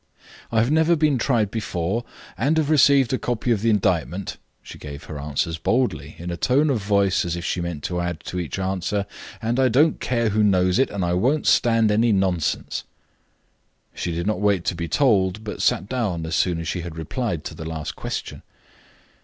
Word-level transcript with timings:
"I 0.51 0.57
have 0.57 0.71
never 0.71 0.95
been 0.95 1.19
tried 1.19 1.51
before, 1.51 2.03
and 2.35 2.57
have 2.57 2.71
received 2.71 3.13
a 3.13 3.19
copy 3.19 3.51
of 3.51 3.61
the 3.61 3.69
indictment." 3.69 4.37
She 4.63 4.79
gave 4.79 5.03
her 5.03 5.19
answers 5.19 5.59
boldly, 5.59 6.15
in 6.17 6.31
a 6.31 6.37
tone 6.37 6.71
of 6.71 6.81
voice 6.81 7.23
as 7.23 7.35
if 7.35 7.45
she 7.45 7.61
meant 7.61 7.83
to 7.83 8.01
add 8.01 8.21
to 8.21 8.39
each 8.39 8.57
answer, 8.57 9.05
"And 9.43 9.59
I 9.59 9.69
don't 9.69 9.99
care 9.99 10.29
who 10.29 10.41
knows 10.43 10.79
it, 10.79 10.89
and 10.89 11.05
I 11.05 11.13
won't 11.13 11.45
stand 11.45 11.91
any 11.91 12.11
nonsense." 12.11 12.83
She 13.93 14.11
did 14.11 14.25
not 14.25 14.41
wait 14.41 14.65
to 14.65 14.75
be 14.75 14.87
told, 14.87 15.43
but 15.43 15.61
sat 15.61 15.87
down 15.87 16.25
as 16.25 16.35
soon 16.35 16.59
as 16.59 16.67
she 16.67 16.81
had 16.81 16.95
replied 16.97 17.43
to 17.43 17.53
the 17.53 17.63
last 17.69 17.95
question. 17.95 18.41